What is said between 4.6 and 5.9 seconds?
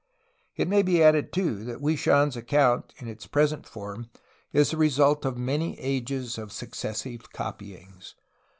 the result of many